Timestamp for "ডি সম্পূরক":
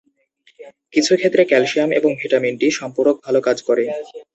2.61-3.15